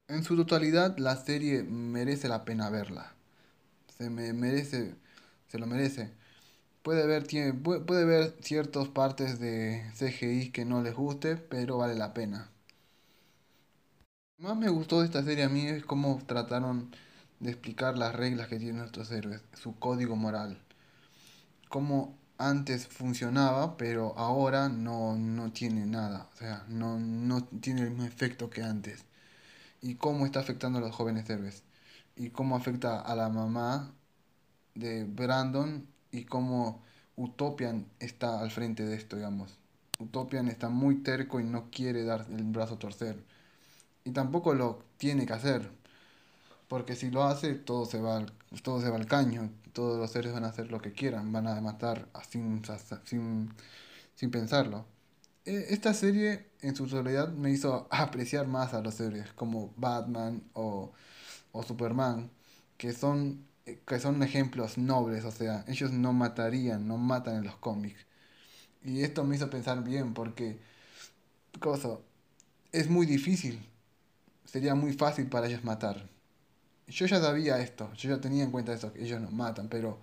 [0.08, 3.17] En su totalidad, la serie merece la pena verla
[3.98, 4.94] se me merece,
[5.48, 6.10] se lo merece.
[6.82, 11.94] Puede haber, tiene, puede, haber ciertas partes de CGI que no les guste, pero vale
[11.96, 12.50] la pena.
[14.38, 16.90] Más me gustó de esta serie a mí es cómo trataron
[17.40, 20.58] de explicar las reglas que tienen nuestros héroes, su código moral.
[21.68, 27.90] Cómo antes funcionaba, pero ahora no, no tiene nada, o sea, no, no tiene el
[27.90, 29.04] mismo efecto que antes.
[29.82, 31.64] y cómo está afectando a los jóvenes héroes
[32.18, 33.94] y cómo afecta a la mamá
[34.74, 36.82] de Brandon y cómo
[37.16, 39.58] Utopian está al frente de esto, digamos.
[40.00, 43.24] Utopian está muy terco y no quiere dar el brazo a torcer.
[44.04, 45.70] Y tampoco lo tiene que hacer.
[46.68, 49.50] Porque si lo hace, todo se va al, todo se va al caño.
[49.72, 51.32] Todos los seres van a hacer lo que quieran.
[51.32, 52.62] Van a matar sin,
[53.04, 53.50] sin,
[54.14, 54.84] sin pensarlo.
[55.44, 60.42] E, esta serie, en su soledad, me hizo apreciar más a los seres como Batman
[60.52, 60.92] o,
[61.52, 62.30] o Superman,
[62.76, 63.44] que son,
[63.86, 65.24] que son ejemplos nobles.
[65.24, 68.06] O sea, ellos no matarían, no matan en los cómics.
[68.84, 70.58] Y esto me hizo pensar bien porque,
[71.60, 71.98] cosa,
[72.72, 73.60] es muy difícil.
[74.44, 76.08] Sería muy fácil para ellos matar.
[76.86, 80.00] Yo ya sabía esto, yo ya tenía en cuenta eso, que ellos no matan, pero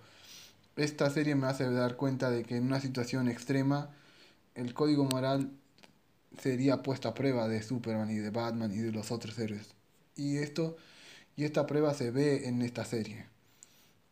[0.76, 3.90] esta serie me hace dar cuenta de que en una situación extrema
[4.54, 5.50] el código moral
[6.40, 9.74] sería puesto a prueba de Superman y de Batman y de los otros héroes.
[10.14, 10.76] Y esto
[11.36, 13.26] y esta prueba se ve en esta serie.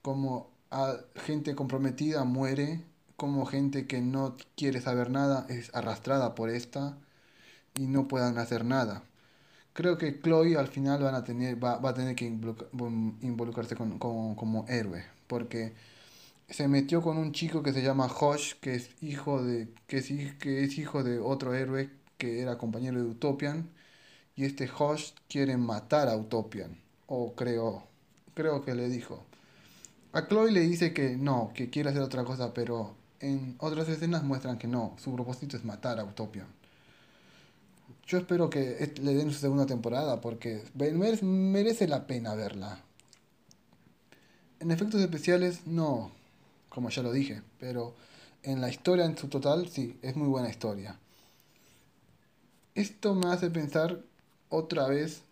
[0.02, 2.84] Como a gente comprometida muere
[3.16, 6.98] como gente que no quiere saber nada es arrastrada por esta
[7.76, 9.04] y no puedan hacer nada.
[9.72, 15.04] Creo que Chloe al final a tener, va, a tener que involucrarse con, como héroe,
[15.26, 15.74] porque
[16.48, 20.08] se metió con un chico que se llama Josh, que es hijo de, que es,
[20.37, 23.70] que es hijo de otro héroe que era compañero de Utopian,
[24.37, 27.84] y este Josh quiere matar a Utopian, o creo,
[28.34, 29.24] creo que le dijo.
[30.12, 34.22] A Chloe le dice que no, que quiere hacer otra cosa, pero en otras escenas
[34.22, 36.46] muestran que no, su propósito es matar a Utopia.
[38.06, 42.80] Yo espero que le den su segunda temporada porque merece la pena verla.
[44.60, 46.12] En efectos especiales no,
[46.68, 47.94] como ya lo dije, pero
[48.42, 50.98] en la historia en su total sí, es muy buena historia.
[52.74, 54.00] Esto me hace pensar
[54.48, 55.22] otra vez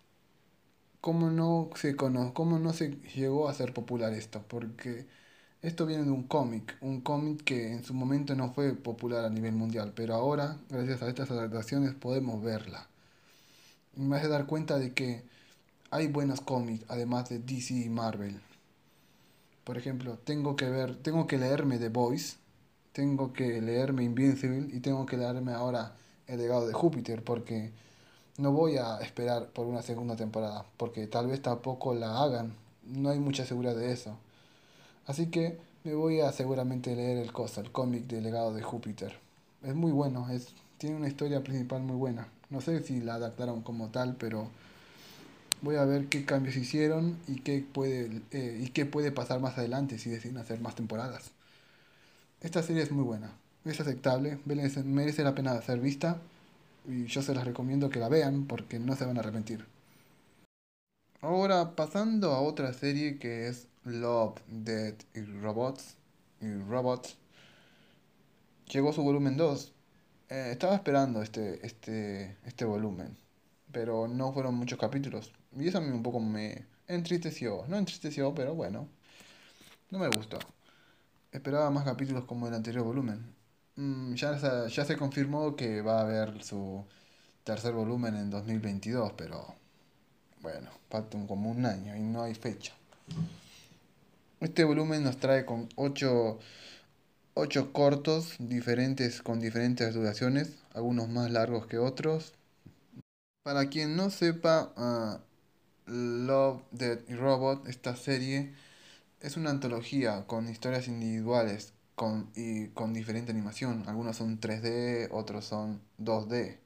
[1.03, 5.05] cómo no se conoce, cómo no se llegó a ser popular esto, porque
[5.61, 9.29] esto viene de un cómic, un cómic que en su momento no fue popular a
[9.29, 12.87] nivel mundial, pero ahora, gracias a estas adaptaciones, podemos verla.
[13.97, 15.23] Y me hace dar cuenta de que
[15.91, 18.39] hay buenos cómics, además de DC y Marvel.
[19.65, 22.37] Por ejemplo, tengo que ver, tengo que leerme The Voice,
[22.93, 27.73] tengo que leerme Invincible y tengo que leerme ahora El legado de Júpiter, porque
[28.37, 32.53] no voy a esperar por una segunda temporada, porque tal vez tampoco la hagan.
[32.85, 34.17] No hay mucha seguridad de eso.
[35.05, 39.13] Así que me voy a seguramente leer el cosa, el cómic de Legado de Júpiter.
[39.63, 42.27] Es muy bueno, es, tiene una historia principal muy buena.
[42.49, 44.49] No sé si la adaptaron como tal, pero
[45.61, 49.57] voy a ver qué cambios hicieron y qué puede, eh, y qué puede pasar más
[49.57, 51.31] adelante si deciden hacer más temporadas.
[52.41, 53.31] Esta serie es muy buena,
[53.63, 56.19] es aceptable, merece la pena ser vista
[56.85, 59.65] y yo se las recomiendo que la vean porque no se van a arrepentir.
[61.21, 65.95] Ahora pasando a otra serie que es Love, Death y Robots,
[66.41, 67.17] y Robots,
[68.67, 69.73] llegó su volumen 2.
[70.29, 73.17] Eh, estaba esperando este, este, este volumen,
[73.71, 75.31] pero no fueron muchos capítulos.
[75.55, 77.65] Y eso a mí un poco me entristeció.
[77.67, 78.87] No entristeció, pero bueno,
[79.91, 80.39] no me gustó.
[81.31, 83.33] Esperaba más capítulos como el anterior volumen.
[83.75, 86.85] Mm, ya, ya se confirmó que va a haber su
[87.43, 89.55] tercer volumen en 2022, pero
[90.41, 92.73] bueno, falta como un año y no hay fecha.
[94.39, 96.39] Este volumen nos trae con 8
[97.35, 102.33] ocho, cortos diferentes con diferentes duraciones, algunos más largos que otros.
[103.43, 108.53] Para quien no sepa, uh, Love, Dead y Robot, esta serie
[109.21, 113.83] es una antología con historias individuales con, y con diferente animación.
[113.87, 116.59] Algunos son 3D, otros son 2D.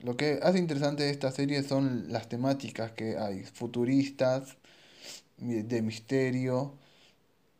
[0.00, 4.58] Lo que hace interesante esta serie son las temáticas que hay, futuristas,
[5.38, 6.78] de misterio,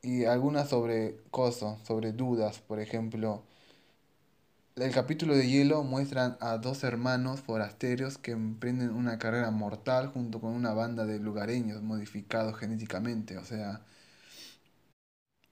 [0.03, 3.44] y algunas sobre cosas, sobre dudas, por ejemplo.
[4.77, 10.40] El capítulo de Hielo muestran a dos hermanos forasteros que emprenden una carrera mortal junto
[10.40, 13.37] con una banda de lugareños modificados genéticamente.
[13.37, 13.83] O sea,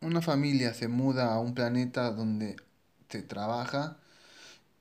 [0.00, 2.56] una familia se muda a un planeta donde
[3.08, 3.98] se trabaja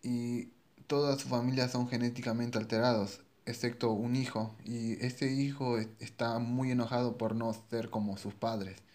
[0.04, 0.50] y
[0.88, 4.56] toda su familia son genéticamente alterados, excepto un hijo.
[4.66, 8.86] Y este hijo está muy enojado por no ser como sus padres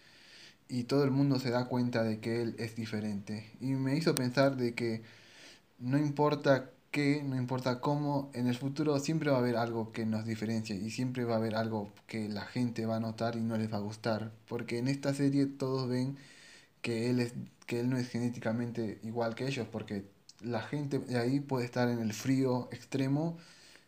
[0.71, 3.51] y todo el mundo se da cuenta de que él es diferente.
[3.59, 5.03] Y me hizo pensar de que
[5.79, 10.05] no importa qué, no importa cómo, en el futuro siempre va a haber algo que
[10.05, 13.41] nos diferencie y siempre va a haber algo que la gente va a notar y
[13.41, 14.31] no les va a gustar.
[14.47, 16.17] Porque en esta serie todos ven
[16.81, 17.33] que él, es,
[17.67, 20.05] que él no es genéticamente igual que ellos, porque
[20.41, 23.37] la gente de ahí puede estar en el frío extremo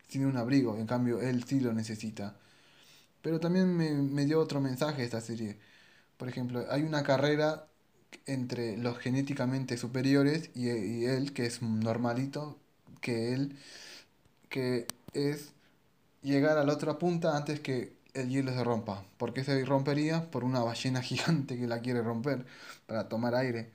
[0.07, 2.37] sin un abrigo, en cambio él sí lo necesita.
[3.21, 5.57] Pero también me, dio otro mensaje esta serie.
[6.17, 7.67] Por ejemplo, hay una carrera
[8.27, 12.59] entre los genéticamente superiores y, y él, que es normalito,
[13.03, 13.55] que él,
[14.49, 15.51] que es
[16.23, 19.05] llegar a la otra punta antes que el hielo se rompa.
[19.17, 20.31] ¿Por qué se rompería?
[20.31, 22.45] Por una ballena gigante que la quiere romper
[22.87, 23.69] para tomar aire.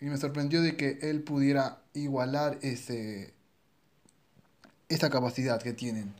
[0.00, 3.34] Y me sorprendió de que él pudiera igualar ese,
[4.88, 6.14] esa capacidad que tienen.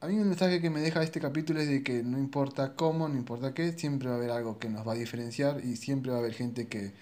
[0.00, 3.08] A mí el mensaje que me deja este capítulo es de que no importa cómo,
[3.08, 6.10] no importa qué, siempre va a haber algo que nos va a diferenciar y siempre
[6.10, 6.92] va a haber gente que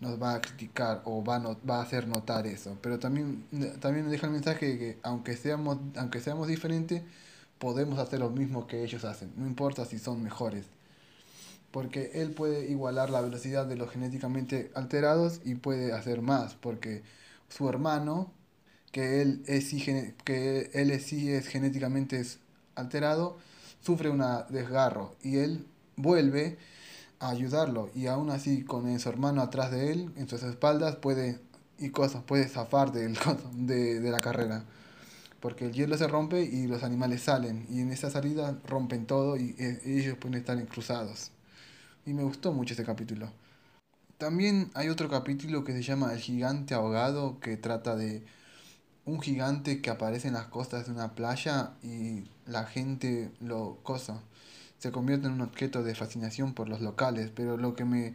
[0.00, 2.78] nos va a criticar o va a, va a hacer notar eso.
[2.82, 3.44] Pero también,
[3.80, 7.02] también me deja el mensaje de que aunque seamos, aunque seamos diferentes,
[7.58, 10.66] podemos hacer lo mismo que ellos hacen, no importa si son mejores.
[11.70, 17.02] Porque él puede igualar la velocidad de los genéticamente alterados y puede hacer más, porque
[17.48, 18.32] su hermano,
[18.92, 19.70] que él es,
[20.24, 22.24] que él sí es genéticamente
[22.74, 23.38] alterado,
[23.80, 26.56] sufre un desgarro y él vuelve
[27.20, 31.40] a ayudarlo y aún así con su hermano atrás de él, en sus espaldas, puede
[31.78, 33.18] y cosas, puede zafar del,
[33.52, 34.64] de, de la carrera
[35.40, 39.36] porque el hielo se rompe y los animales salen y en esa salida rompen todo
[39.36, 41.30] y eh, ellos pueden estar cruzados.
[42.06, 43.30] Y me gustó mucho ese capítulo.
[44.16, 48.24] También hay otro capítulo que se llama El gigante ahogado que trata de
[49.04, 54.20] un gigante que aparece en las costas de una playa y la gente lo cosa.
[54.78, 58.14] Se convierte en un objeto de fascinación por los locales, pero lo que me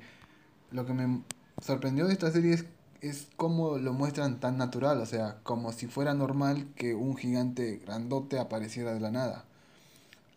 [0.72, 1.22] lo que me
[1.62, 2.66] sorprendió de esta serie es
[3.04, 7.82] es como lo muestran tan natural, o sea, como si fuera normal que un gigante
[7.86, 9.44] grandote apareciera de la nada.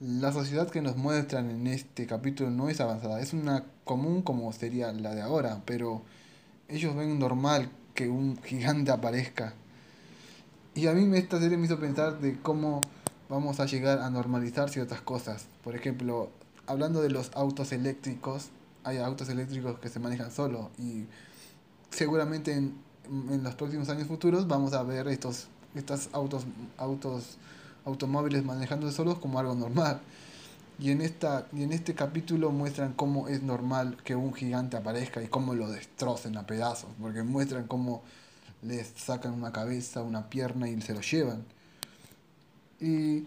[0.01, 4.53] La sociedad que nos muestran en este capítulo no es avanzada, es una común como
[4.53, 6.03] sería la de ahora, pero
[6.69, 9.55] ellos ven normal que un gigante aparezca.
[10.75, 12.81] Y a mí esta serie me hizo pensar de cómo
[13.29, 15.47] vamos a llegar a normalizar ciertas cosas.
[15.63, 16.31] Por ejemplo,
[16.67, 18.51] hablando de los autos eléctricos,
[18.85, 21.07] hay autos eléctricos que se manejan solo y
[21.91, 22.75] seguramente en,
[23.31, 26.45] en, los próximos años futuros vamos a ver estos, estos autos,
[26.77, 27.39] autos,
[27.85, 30.01] automóviles manejando solos como algo normal.
[30.79, 35.23] Y en, esta, y en este capítulo muestran cómo es normal que un gigante aparezca
[35.23, 38.03] y cómo lo destrocen a pedazos, porque muestran cómo
[38.61, 41.45] les sacan una cabeza, una pierna y se lo llevan.
[42.81, 43.27] Y,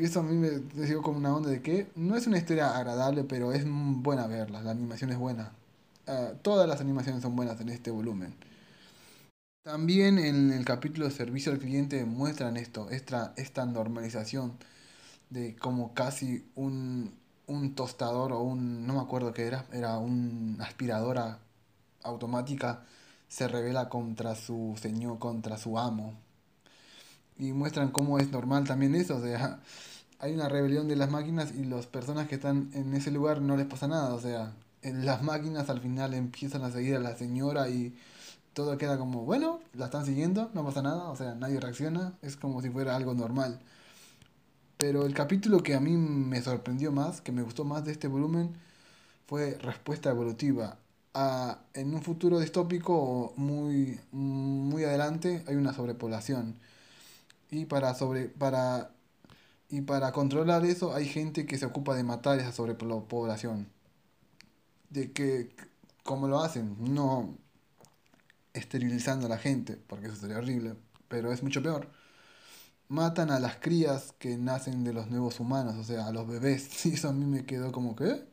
[0.00, 0.50] eso a mí me
[0.86, 4.62] dio como una onda de que no es una historia agradable, pero es buena verla,
[4.62, 5.52] la animación es buena.
[6.06, 8.34] Ah, todas las animaciones son buenas en este volumen.
[9.62, 14.54] También en el capítulo de servicio al cliente muestran esto, esta, esta normalización
[15.30, 17.14] de como casi un,
[17.46, 21.38] un tostador o un, no me acuerdo qué era, era una aspiradora
[22.02, 22.84] automática,
[23.28, 26.14] se revela contra su señor, contra su amo.
[27.38, 29.60] Y muestran cómo es normal también eso, o sea,
[30.20, 33.56] hay una rebelión de las máquinas y las personas que están en ese lugar no
[33.56, 37.68] les pasa nada, o sea, las máquinas al final empiezan a seguir a la señora
[37.68, 37.94] y
[38.54, 42.36] todo queda como, bueno, la están siguiendo, no pasa nada, o sea, nadie reacciona, es
[42.36, 43.60] como si fuera algo normal.
[44.78, 48.08] Pero el capítulo que a mí me sorprendió más, que me gustó más de este
[48.08, 48.54] volumen,
[49.26, 50.78] fue Respuesta Evolutiva.
[51.14, 56.56] A, en un futuro distópico muy, muy adelante hay una sobrepoblación.
[57.54, 58.90] Y para, sobre, para,
[59.70, 63.68] y para controlar eso hay gente que se ocupa de matar esa sobrepoblación
[64.90, 65.54] de que,
[66.02, 66.76] ¿cómo lo hacen?
[66.80, 67.38] No
[68.54, 70.74] esterilizando a la gente, porque eso sería horrible,
[71.08, 71.88] pero es mucho peor.
[72.88, 76.84] Matan a las crías que nacen de los nuevos humanos, o sea, a los bebés.
[76.86, 78.24] Y eso a mí me quedó como que...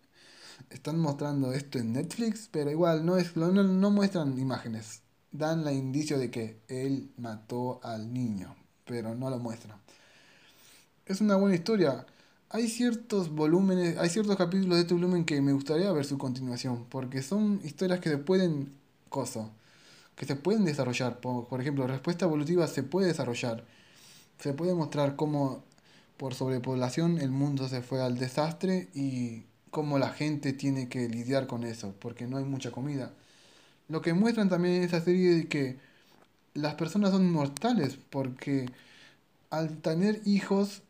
[0.69, 5.01] Están mostrando esto en Netflix, pero igual no, es, no, no muestran imágenes.
[5.31, 8.55] Dan la indicio de que él mató al niño,
[8.91, 9.79] pero no lo muestran.
[11.05, 12.05] Es una buena historia
[12.53, 16.85] hay ciertos volúmenes, hay ciertos capítulos de este volumen que me gustaría ver su continuación,
[16.89, 18.73] porque son historias que se pueden,
[20.17, 21.21] que se pueden desarrollar.
[21.21, 23.63] Por, por ejemplo, respuesta evolutiva se puede desarrollar.
[24.39, 25.63] Se puede mostrar cómo
[26.17, 31.47] por sobrepoblación el mundo se fue al desastre y cómo la gente tiene que lidiar
[31.47, 33.13] con eso, porque no hay mucha comida.
[33.87, 35.79] Lo que muestran también en serie es que
[36.53, 38.67] las personas son mortales, porque
[39.49, 40.83] al tener hijos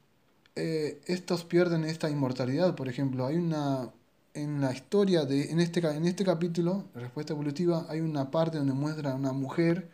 [0.55, 2.75] eh, estos pierden esta inmortalidad.
[2.75, 3.91] Por ejemplo, hay una.
[4.33, 5.51] En la historia de.
[5.51, 9.89] En este, en este capítulo, Respuesta Evolutiva, hay una parte donde muestra a una mujer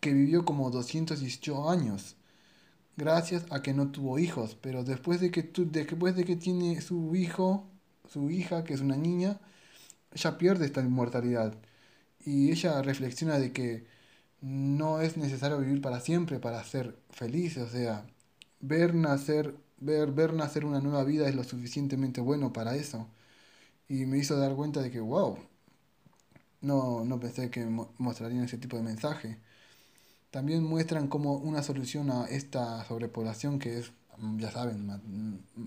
[0.00, 2.16] que vivió como 218 años.
[2.96, 4.56] Gracias a que no tuvo hijos.
[4.60, 7.66] Pero después de que, después de que tiene su hijo,
[8.10, 9.40] su hija, que es una niña,
[10.12, 11.54] ella pierde esta inmortalidad.
[12.24, 13.86] Y ella reflexiona de que
[14.42, 18.04] no es necesario vivir para siempre para ser feliz, o sea,
[18.60, 23.08] ver nacer, ver, ver nacer una nueva vida es lo suficientemente bueno para eso.
[23.88, 25.38] Y me hizo dar cuenta de que, wow,
[26.60, 27.66] no, no pensé que
[27.98, 29.38] mostrarían ese tipo de mensaje.
[30.30, 33.92] También muestran como una solución a esta sobrepoblación que es,
[34.38, 34.90] ya saben,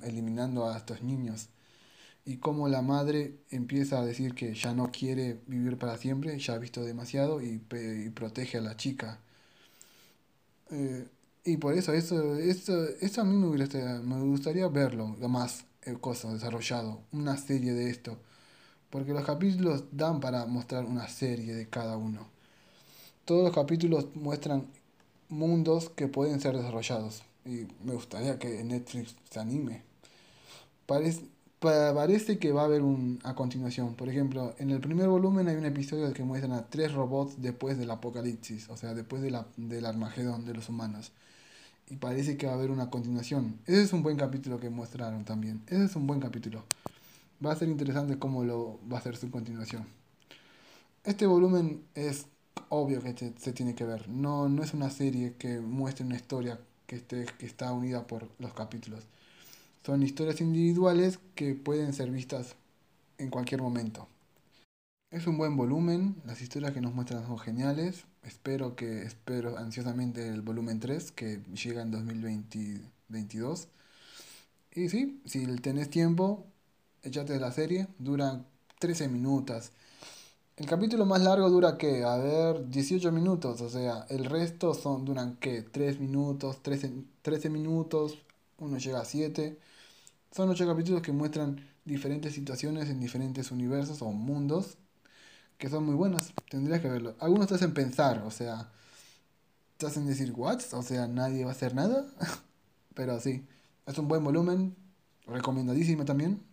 [0.03, 1.49] eliminando a estos niños
[2.25, 6.55] y cómo la madre empieza a decir que ya no quiere vivir para siempre, ya
[6.55, 7.59] ha visto demasiado y,
[8.13, 9.19] protege a la chica.
[10.71, 11.07] Eh,
[11.43, 15.95] y por eso, eso, eso, eso a mí me, gustaría, me gustaría verlo, más eh,
[16.01, 18.17] cosas desarrollado, una serie de esto.
[18.89, 22.27] Porque los capítulos dan para mostrar una serie de cada uno.
[23.25, 24.67] Todos los capítulos muestran
[25.29, 27.23] mundos que pueden ser desarrollados.
[27.45, 29.83] Y me gustaría que Netflix se anime.
[30.87, 31.25] Parece,
[31.65, 33.95] parece que va a haber un a continuación.
[33.95, 37.77] Por ejemplo, en el primer volumen hay un episodio que muestran a tres robots después
[37.77, 41.11] del apocalipsis, o sea, después de la, del Armagedón de los humanos.
[41.89, 43.59] Y parece que va a haber una continuación.
[43.65, 45.61] Ese es un buen capítulo que mostraron también.
[45.67, 46.63] Ese es un buen capítulo.
[47.45, 49.85] Va a ser interesante cómo lo va a ser su continuación.
[51.03, 52.25] Este volumen es
[52.69, 54.09] obvio que se, tiene que ver.
[54.09, 58.27] No, no es una serie que muestre una historia que, esté, que está unida por
[58.39, 59.03] los capítulos
[59.85, 62.55] son historias individuales que pueden ser vistas
[63.19, 64.07] en cualquier momento.
[65.11, 68.05] Es un buen volumen, las historias que nos muestran son geniales.
[68.23, 73.67] Espero que espero ansiosamente el volumen 3 que llega en 2022.
[74.73, 76.45] Y sí, si tenés tiempo,
[77.03, 78.43] échate la serie, dura
[78.79, 79.71] 13 minutos.
[80.57, 85.05] El capítulo más largo dura que, a ver, 18 minutos, o sea, el resto son
[85.05, 88.17] duran que 3 minutos, 13, 13 minutos,
[88.57, 89.59] uno llega a 7.
[90.35, 94.77] Son ocho capítulos que muestran diferentes situaciones en diferentes universos o mundos
[95.57, 96.33] que son muy buenos.
[96.49, 97.15] Tendrías que verlo.
[97.19, 98.69] Algunos te hacen pensar, o sea,
[99.77, 100.59] te hacen decir, ¿what?
[100.73, 102.05] O sea, nadie va a hacer nada.
[102.95, 103.47] Pero sí,
[103.85, 104.75] es un buen volumen,
[105.25, 106.43] recomendadísimo también.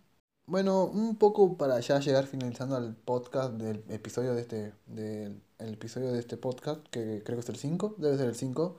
[0.46, 5.74] Bueno, un poco para ya llegar finalizando al podcast del episodio de este, del el
[5.74, 8.76] episodio de este podcast, que creo que es el 5, debe ser el 5.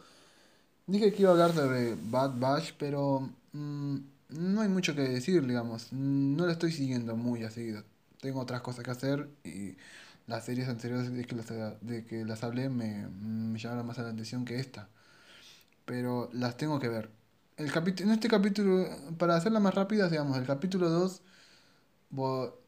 [0.88, 3.98] Dije que iba hablar sobre Bad Bash, pero mm,
[4.34, 5.92] no hay mucho que decir, digamos.
[5.94, 7.84] No lo estoy siguiendo muy a seguido.
[8.22, 9.78] Tengo otras cosas que hacer y
[10.28, 14.60] las series anteriores de que las, de hablé me, me llamaron más la atención que
[14.60, 14.90] esta.
[15.86, 17.12] Pero las tengo que ver.
[17.58, 17.72] El
[18.02, 21.22] en este capítulo, para hacerla más rápida, digamos, el capítulo 2,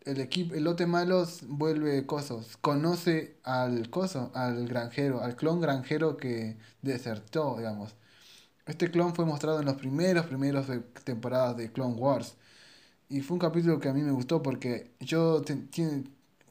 [0.05, 6.17] el equipo, el lote malos vuelve cosos, conoce al coso, al granjero, al clon granjero
[6.17, 7.95] que desertó, digamos.
[8.65, 10.67] Este clon fue mostrado en los primeros, primeros
[11.03, 12.35] temporadas de Clone Wars.
[13.09, 15.43] Y fue un capítulo que a mí me gustó porque yo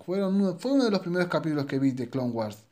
[0.04, 2.64] fueron uno, fue uno de los primeros capítulos que vi de Clone Wars.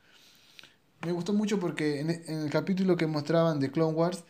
[1.05, 4.25] Me gustó mucho porque en, el capítulo que mostraban de Clone Wars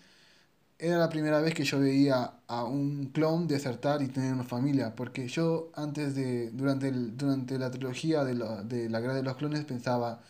[0.78, 4.94] era la primera vez que yo veía a un clon desertar y tener una familia.
[4.96, 8.34] Porque yo antes de, durante, el, durante la trilogía de,
[8.64, 10.22] de la guerra de los clones pensaba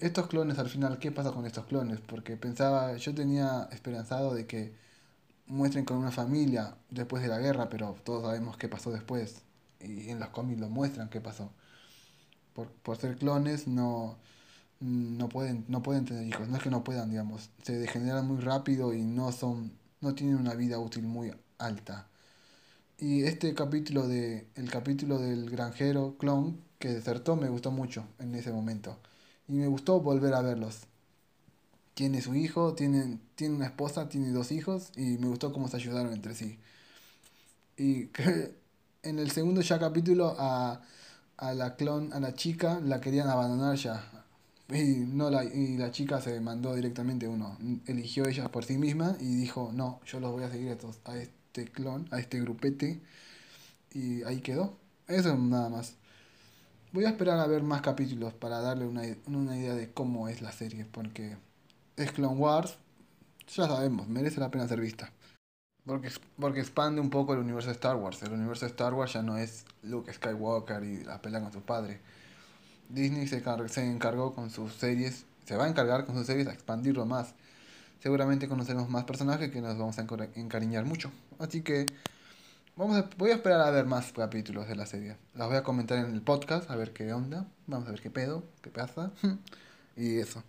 [0.00, 2.00] estos clones al final, ¿qué pasa con estos clones?
[2.00, 4.72] Porque pensaba, yo tenía esperanzado de que
[5.46, 9.42] muestren con una familia después de la guerra, pero todos sabemos qué pasó después.
[9.80, 11.52] Y en los cómics lo muestran qué pasó.
[12.54, 14.18] Por, por ser clones no,
[14.80, 17.50] no, pueden, no pueden tener hijos, no es que no puedan, digamos.
[17.62, 22.08] Se degeneran muy rápido y no son, no tienen una vida útil muy alta.
[22.98, 28.34] Y este capítulo de, el capítulo del granjero clon que desertó me gustó mucho en
[28.34, 28.98] ese momento
[29.50, 30.86] y me gustó volver a verlos.
[31.94, 35.76] Tiene su hijo, tiene, tiene una esposa, tiene dos hijos y me gustó cómo se
[35.76, 36.58] ayudaron entre sí.
[37.76, 38.10] Y
[39.02, 40.82] en el segundo ya capítulo a,
[41.38, 44.04] a la clon, a la chica, la querían abandonar ya.
[44.70, 47.58] Y, no la, y la chica se mandó directamente uno.
[47.86, 50.98] Eligió ella por sí misma y dijo, no, yo los voy a seguir a, estos,
[51.04, 53.00] a este clon, a este grupete.
[53.92, 54.78] Y ahí quedó.
[55.08, 55.94] Eso nada más.
[56.92, 60.42] Voy a esperar a ver más capítulos para darle una, una idea de cómo es
[60.42, 61.36] la serie, porque
[61.96, 62.78] es Clone Wars,
[63.46, 65.12] ya sabemos, merece la pena ser vista.
[65.86, 68.20] Porque, porque expande un poco el universo de Star Wars.
[68.24, 71.60] El universo de Star Wars ya no es Luke Skywalker y la pelea con su
[71.60, 72.00] padre.
[72.88, 76.52] Disney se, se encargó con sus series, se va a encargar con sus series a
[76.52, 77.34] expandirlo más.
[78.02, 81.12] Seguramente conoceremos más personajes que nos vamos a encariñar mucho.
[81.38, 81.86] Así que
[82.80, 85.18] Vamos voy a esperar a ver más capítulos de la serie.
[85.34, 87.46] Las voy a comentar en el podcast, a ver qué onda.
[87.66, 89.12] Vamos a ver qué pedo, qué pasa.
[89.96, 90.42] y eso.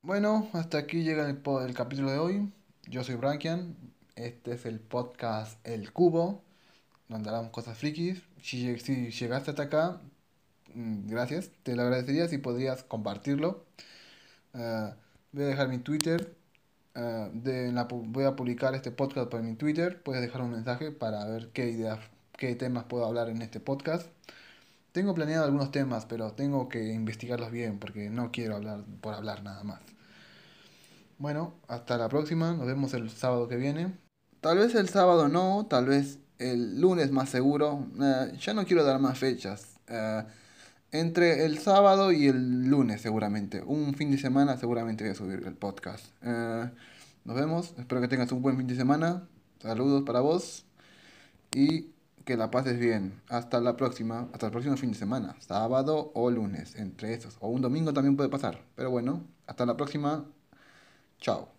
[0.00, 2.52] Bueno, hasta aquí llega el, el capítulo de hoy.
[2.88, 3.76] Yo soy Brankian.
[4.14, 6.42] Este es el podcast El Cubo,
[7.08, 8.22] donde hablamos cosas frikis.
[8.40, 10.00] Si, si llegaste hasta acá,
[10.74, 11.50] mm, gracias.
[11.62, 13.66] Te lo agradecería si podrías compartirlo
[14.54, 14.94] Eh,
[15.32, 16.35] voy a dejar mi Twitter.
[16.96, 20.02] Eh, de, la, voy a publicar este podcast por mi Twitter.
[20.02, 22.00] Puedes dejar un mensaje para ver qué ideas,
[22.36, 24.08] qué temas puedo hablar en este podcast.
[24.92, 29.42] Tengo planeado algunos temas, pero tengo que investigarlos bien porque no quiero hablar por hablar
[29.42, 29.80] nada más.
[31.18, 32.54] Bueno, hasta la próxima.
[32.54, 33.94] Nos vemos el sábado que viene.
[34.40, 37.86] Tal vez el sábado no, tal vez el lunes más seguro.
[38.00, 39.78] Eh, ya no quiero dar más fechas.
[39.88, 40.24] Eh,
[41.00, 43.62] entre el sábado y el lunes seguramente.
[43.62, 46.06] Un fin de semana seguramente voy a subir el podcast.
[46.22, 46.70] Eh,
[47.24, 47.74] nos vemos.
[47.78, 49.28] Espero que tengas un buen fin de semana.
[49.60, 50.64] Saludos para vos.
[51.52, 51.90] Y
[52.24, 53.20] que la pases bien.
[53.28, 54.28] Hasta la próxima.
[54.32, 55.36] Hasta el próximo fin de semana.
[55.40, 56.76] Sábado o lunes.
[56.76, 57.36] Entre esos.
[57.40, 58.62] O un domingo también puede pasar.
[58.74, 59.24] Pero bueno.
[59.46, 60.24] Hasta la próxima.
[61.20, 61.55] Chao.